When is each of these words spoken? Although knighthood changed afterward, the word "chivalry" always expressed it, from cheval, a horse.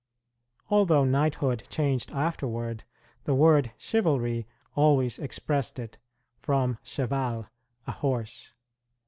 Although 0.71 1.05
knighthood 1.05 1.65
changed 1.69 2.09
afterward, 2.09 2.83
the 3.25 3.35
word 3.35 3.71
"chivalry" 3.77 4.47
always 4.73 5.19
expressed 5.19 5.77
it, 5.77 5.99
from 6.39 6.79
cheval, 6.83 7.45
a 7.85 7.91
horse. 7.91 8.51